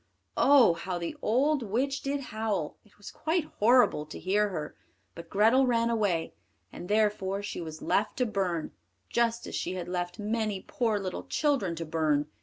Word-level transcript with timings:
Oh! 0.35 0.73
how 0.73 0.97
the 0.97 1.15
old 1.21 1.61
witch 1.61 2.01
did 2.01 2.21
howl, 2.21 2.75
it 2.83 2.97
was 2.97 3.11
quite 3.11 3.43
horrible 3.59 4.07
to 4.07 4.17
hear 4.17 4.49
her. 4.49 4.75
But 5.13 5.29
Grethel 5.29 5.67
ran 5.67 5.91
away, 5.91 6.33
and 6.73 6.89
therefore 6.89 7.43
she 7.43 7.61
was 7.61 7.83
left 7.83 8.17
to 8.17 8.25
burn, 8.25 8.71
just 9.09 9.45
as 9.45 9.53
she 9.53 9.75
had 9.75 9.87
left 9.87 10.17
many 10.17 10.65
poor 10.67 10.97
little 10.99 11.25
children 11.25 11.75
to 11.75 11.85
burn. 11.85 12.25